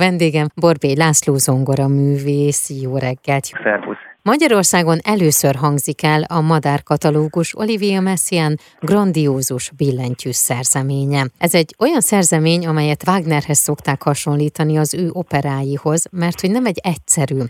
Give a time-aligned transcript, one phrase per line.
[0.00, 3.44] Vendégem Borbély László zongora művész, jó reggelt!
[3.62, 3.96] Szervusz!
[4.22, 11.26] Magyarországon először hangzik el a Madár katalógus Olivia Messian grandiózus billentyű szerzeménye.
[11.38, 16.80] Ez egy olyan szerzemény, amelyet Wagnerhez szokták hasonlítani az ő operáihoz, mert hogy nem egy
[16.82, 17.40] egyszerű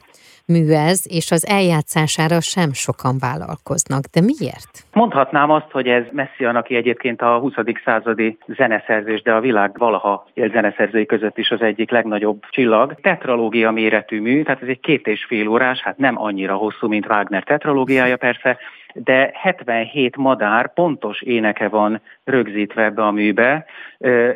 [0.46, 4.02] mű ez, és az eljátszására sem sokan vállalkoznak.
[4.14, 4.72] De miért?
[4.92, 7.52] Mondhatnám azt, hogy ez Messian, aki egyébként a 20.
[7.84, 12.95] századi zeneszerzés, de a világ valaha élt zeneszerzői között is az egyik legnagyobb csillag.
[13.00, 17.06] Tetralógia méretű mű, tehát ez egy két és fél órás, hát nem annyira hosszú, mint
[17.06, 18.58] Wagner tetralógiája persze,
[19.05, 23.64] de 77 madár pontos éneke van rögzítve ebbe a műbe,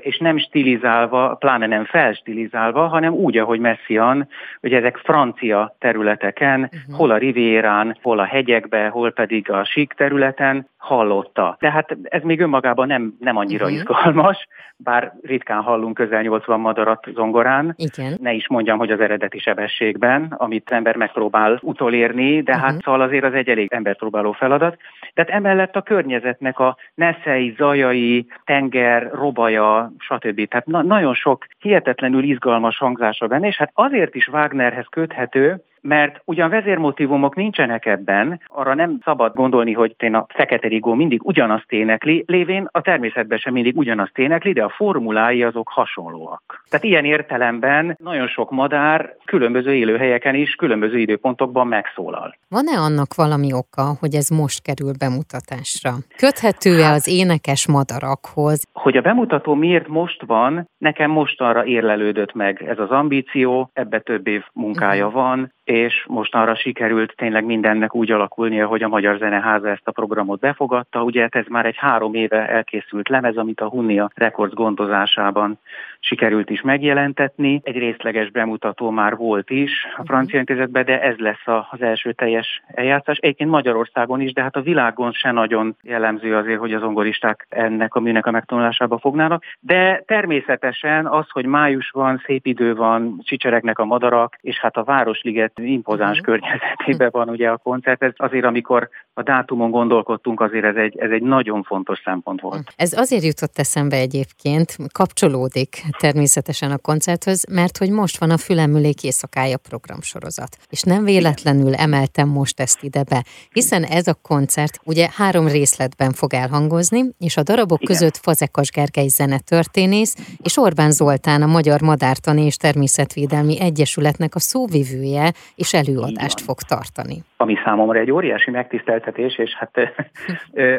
[0.00, 4.28] és nem stilizálva, pláne nem felstilizálva, hanem úgy, ahogy Messian,
[4.61, 6.96] hogy ezek francia területeken, uh-huh.
[6.96, 11.56] hol a rivérán, hol a hegyekbe, hol pedig a sík területen hallotta.
[11.58, 13.78] Tehát ez még önmagában nem, nem annyira uh-huh.
[13.78, 14.46] izgalmas,
[14.77, 17.74] bár ritkán hallunk közel 80 madarat zongorán.
[17.77, 18.18] Igen.
[18.20, 22.66] Ne is mondjam, hogy az eredeti sebességben, amit ember megpróbál utolérni, de uh-huh.
[22.66, 24.77] hát szóval azért az egy elég emberpróbáló feladat.
[25.14, 30.48] Tehát emellett a környezetnek a neszei, zajai, tenger, robaja, stb.
[30.48, 36.20] Tehát na- nagyon sok hihetetlenül izgalmas hangzása benne, és hát azért is Wagnerhez köthető, mert
[36.25, 41.72] ugyan vezérmotívumok nincsenek ebben, arra nem szabad gondolni, hogy én a fekete rigó mindig ugyanazt
[41.72, 46.64] énekli, lévén a természetben sem mindig ugyanazt énekli, de a formulái azok hasonlóak.
[46.70, 52.37] Tehát ilyen értelemben nagyon sok madár különböző élőhelyeken is, különböző időpontokban megszólal.
[52.48, 55.91] Van-e annak valami oka, hogy ez most kerül bemutatásra?
[56.17, 58.62] Köthető-e hát, az énekes madarakhoz?
[58.72, 64.27] Hogy a bemutató miért most van, nekem mostanra érlelődött meg ez az ambíció, ebbe több
[64.27, 65.22] év munkája uh-huh.
[65.22, 70.40] van, és mostanra sikerült tényleg mindennek úgy alakulnia, hogy a Magyar Zeneháza ezt a programot
[70.40, 71.02] befogadta.
[71.02, 75.58] Ugye hát ez már egy három éve elkészült lemez, amit a Hunnia Records gondozásában
[76.00, 77.60] sikerült is megjelentetni.
[77.64, 82.62] Egy részleges bemutató már volt is a francia intézetben, de ez lesz az első teljes
[82.66, 83.18] eljátszás.
[83.18, 87.94] Egyébként Magyarországon is, de hát a világon se nagyon jellemző azért, hogy az ongoristák ennek
[87.94, 89.44] a műnek a megtanulásába fognának.
[89.60, 94.84] De természetesen az, hogy május van, szép idő van, csicseregnek a madarak, és hát a
[94.84, 96.38] Városliget impozáns uh-huh.
[96.38, 98.03] környezetében van ugye a koncert.
[98.03, 98.88] Ez azért, amikor
[99.20, 102.72] a dátumon gondolkodtunk, azért ez egy, ez egy nagyon fontos szempont volt.
[102.76, 109.04] Ez azért jutott eszembe egyébként, kapcsolódik természetesen a koncerthöz, mert hogy most van a Fülemülék
[109.04, 110.56] éjszakája programsorozat.
[110.70, 116.12] És nem véletlenül emeltem most ezt ide be, hiszen ez a koncert ugye három részletben
[116.12, 117.97] fog elhangozni, és a darabok Igen.
[117.97, 125.32] között Fazekas Gergely zenetörténész és Orbán Zoltán a Magyar Madártani és Természetvédelmi Egyesületnek a szóvivője
[125.54, 127.16] és előadást fog tartani.
[127.36, 129.93] Ami számomra egy óriási megtiszteltetés, és hát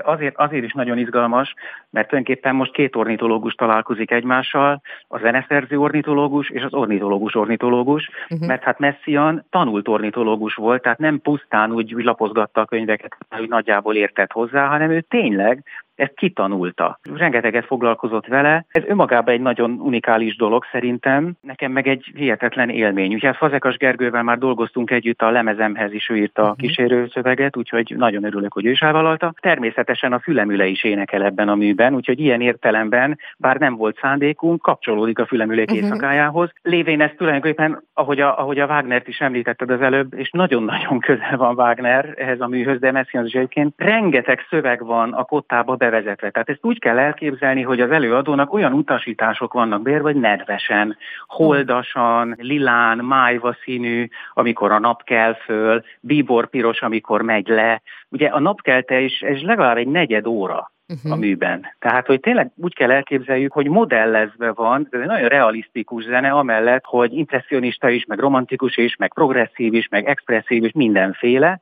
[0.04, 1.54] azért, azért is nagyon izgalmas,
[1.90, 8.48] mert tulajdonképpen most két ornitológus találkozik egymással, a zeneszerző ornitológus és az ornitológus ornitológus, uh-huh.
[8.48, 13.50] mert hát Messian tanult ornitológus volt, tehát nem pusztán úgy, úgy lapozgatta a könyveket, hogy
[13.50, 15.64] nagyjából értett hozzá, hanem ő tényleg
[16.02, 17.00] ezt kitanulta.
[17.16, 18.66] Rengeteget foglalkozott vele.
[18.70, 21.34] Ez önmagában egy nagyon unikális dolog szerintem.
[21.42, 23.14] Nekem meg egy hihetetlen élmény.
[23.14, 26.60] Ugye Fazekas Gergővel már dolgoztunk együtt a lemezemhez is, ő írta a mhm.
[26.60, 29.34] kísérő szöveget, úgyhogy nagyon örülök, hogy ő is elvállalta.
[29.40, 34.62] Természetesen a fülemüle is énekel ebben a műben, úgyhogy ilyen értelemben, bár nem volt szándékunk,
[34.62, 35.84] kapcsolódik a fülemülék uh-huh.
[35.84, 36.52] éjszakájához.
[36.62, 41.38] Lévén ez tulajdonképpen, ahogy a, ahogy a Wagnert is említetted az előbb, és nagyon-nagyon közel
[41.38, 46.30] van Wagner ehhez a műhöz, de Messiaen egyébként rengeteg szöveg van a kottába bevezetve.
[46.30, 50.98] Tehát ezt úgy kell elképzelni, hogy az előadónak olyan utasítások vannak bér, vagy nedvesen,
[51.28, 57.82] holdasan, lilán, májva színű, amikor a nap kell föl, bíbor piros, amikor megy le.
[58.10, 61.12] Ugye a napkelte is, ez legalább egy negyed óra uh-huh.
[61.12, 61.66] a műben.
[61.80, 66.84] Tehát, hogy tényleg úgy kell elképzeljük, hogy modellezve van, ez egy nagyon realisztikus zene, amellett,
[66.86, 71.62] hogy impressionista is, meg romantikus is, meg progresszív is, meg expresszív is, mindenféle,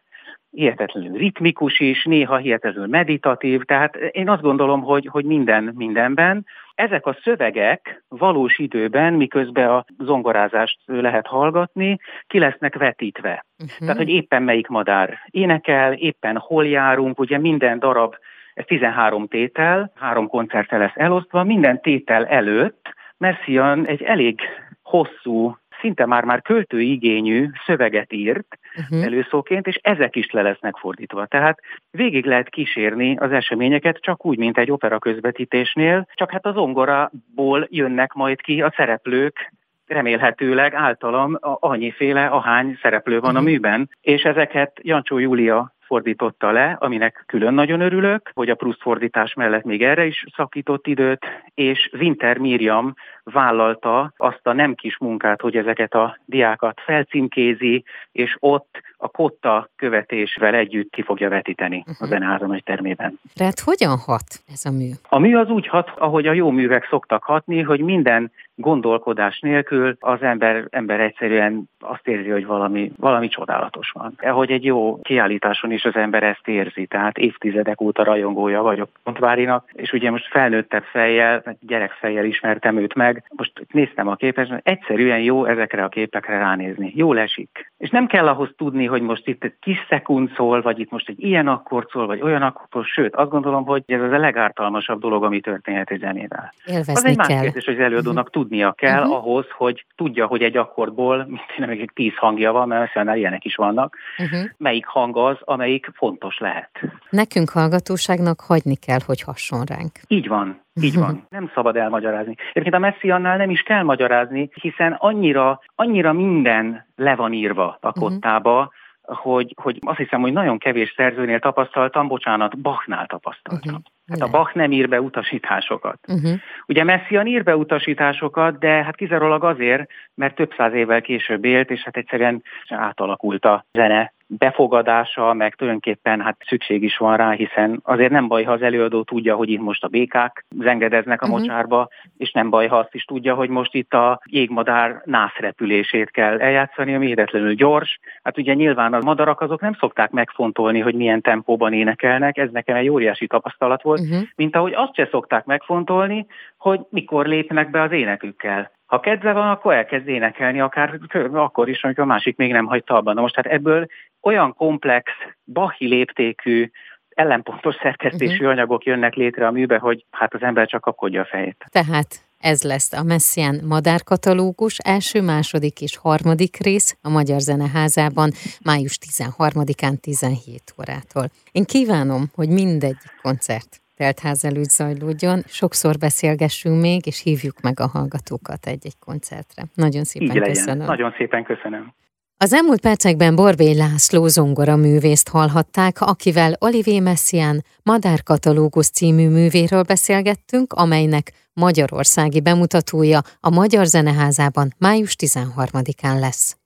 [0.52, 6.46] hihetetlenül ritmikus is, néha hihetetlenül meditatív, tehát én azt gondolom, hogy, hogy minden mindenben.
[6.76, 11.98] Ezek a szövegek valós időben, miközben a zongorázást lehet hallgatni,
[12.28, 13.46] ki lesznek vetítve.
[13.64, 13.78] Uh-huh.
[13.78, 18.16] Tehát, hogy éppen melyik madár énekel, éppen hol járunk, ugye minden darab,
[18.54, 24.40] ez 13 tétel, három koncertre lesz elosztva, minden tétel előtt Messian egy elég
[24.82, 29.04] hosszú szinte már-már költőigényű szöveget írt uh-huh.
[29.04, 31.26] előszóként, és ezek is le lesznek fordítva.
[31.26, 31.60] Tehát
[31.92, 37.68] végig lehet kísérni az eseményeket, csak úgy, mint egy opera közvetítésnél, csak hát az ongoraból
[37.70, 39.54] jönnek majd ki a szereplők,
[39.88, 43.38] remélhetőleg általam annyiféle, ahány szereplő van uh-huh.
[43.38, 43.52] a mhm.
[43.52, 49.34] műben, és ezeket Jancsó Júlia fordította le, aminek külön nagyon örülök, hogy a Proust fordítás
[49.34, 52.94] mellett még erre is szakított időt, és Winter Miriam
[53.24, 59.70] vállalta azt a nem kis munkát, hogy ezeket a diákat felcímkézi, és ott a kotta
[59.76, 61.96] követésvel együtt ki fogja vetíteni uh-huh.
[62.00, 63.20] a zeneháza nagy termében.
[63.36, 64.90] Tehát hogyan hat ez a mű?
[65.10, 69.96] A mű az úgy hat, ahogy a jó művek szoktak hatni, hogy minden gondolkodás nélkül
[70.00, 74.14] az ember, ember egyszerűen azt érzi, hogy valami, valami csodálatos van.
[74.18, 79.70] Ahogy egy jó kiállításon is az ember ezt érzi, tehát évtizedek óta rajongója vagyok Pontvárinak,
[79.74, 85.46] és ugye most felnőttebb fejjel, gyerekfejjel ismertem őt meg, most néztem a képet, egyszerűen jó
[85.46, 86.92] ezekre a képekre ránézni.
[86.96, 87.72] Jó esik.
[87.78, 91.10] És nem kell ahhoz tudni, hogy most itt egy kis szekund szól, vagy itt most
[91.10, 95.00] egy ilyen akkord szól, vagy olyan akkord, sőt, azt gondolom, hogy ez az a legártalmasabb
[95.00, 96.54] dolog, ami történhet egy zenével.
[96.66, 97.28] Élvezni az egy kell.
[97.28, 98.42] más kérdés, hogy az előadónak uh-huh.
[98.42, 99.16] tudnia kell uh-huh.
[99.16, 101.28] ahhoz, hogy tudja, hogy egy akkordból,
[101.58, 104.50] mint egy tíz hangja van, mert már ilyenek is vannak, uh-huh.
[104.58, 105.38] melyik hang az,
[105.70, 106.70] amelyik fontos lehet.
[107.10, 109.92] Nekünk hallgatóságnak hagyni kell, hogy hasson ránk.
[110.08, 110.62] Így van.
[110.82, 111.26] Így van.
[111.30, 112.36] Nem szabad elmagyarázni.
[112.50, 117.92] Egyébként a Messiannál nem is kell magyarázni, hiszen annyira, annyira minden le van írva a
[117.92, 118.72] kottába,
[119.02, 123.74] hogy, hogy azt hiszem, hogy nagyon kevés szerzőnél tapasztaltam, bocsánat, Bachnál tapasztaltam.
[123.74, 124.20] Uh-huh.
[124.20, 126.00] Hát a Bach nem ír be utasításokat.
[126.08, 126.32] Uh-huh.
[126.68, 131.70] Ugye Messian ír be utasításokat, de hát kizárólag azért, mert több száz évvel később élt,
[131.70, 137.80] és hát egyszerűen átalakult a zene befogadása, meg tulajdonképpen hát szükség is van rá, hiszen
[137.84, 141.40] azért nem baj, ha az előadó tudja, hogy itt most a békák zengedeznek a uh-huh.
[141.40, 146.40] mocsárba, és nem baj, ha azt is tudja, hogy most itt a jégmadár nászrepülését kell
[146.40, 148.00] eljátszani, ami hihetetlenül gyors.
[148.24, 152.76] Hát ugye nyilván a madarak azok nem szokták megfontolni, hogy milyen tempóban énekelnek, ez nekem
[152.76, 154.22] egy óriási tapasztalat volt, uh-huh.
[154.36, 156.26] mint ahogy azt se szokták megfontolni,
[156.58, 158.72] hogy mikor lépnek be az énekükkel.
[158.90, 161.00] Ha kedve van, akkor elkezd énekelni, akár
[161.34, 163.14] akkor is, amikor a másik még nem hagyta abban.
[163.14, 163.88] Na most hát ebből
[164.22, 165.12] olyan komplex,
[165.46, 166.70] bahi léptékű,
[167.10, 168.50] ellenpontos szerkesztésű uh-huh.
[168.50, 171.66] anyagok jönnek létre a műbe, hogy hát az ember csak kapkodja a fejét.
[171.72, 172.08] Tehát
[172.40, 178.32] ez lesz a Messian madárkatalógus első, második és harmadik rész a Magyar Zeneházában
[178.66, 181.26] május 13-án 17 órától.
[181.52, 185.44] Én kívánom, hogy mindegyik koncert teltház előtt zajlódjon.
[185.48, 189.64] Sokszor beszélgessünk még, és hívjuk meg a hallgatókat egy-egy koncertre.
[189.74, 190.78] Nagyon szépen Így köszönöm.
[190.78, 190.86] Legyen.
[190.86, 191.94] Nagyon szépen köszönöm.
[192.38, 200.74] Az elmúlt percekben Borbély László zongora művészt hallhatták, akivel Olivier Messian Madárkatalógus című művéről beszélgettünk,
[200.74, 206.58] amelynek magyarországi bemutatója a Magyar Zeneházában május 13-án lesz.